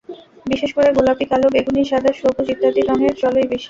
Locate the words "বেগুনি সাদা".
1.55-2.11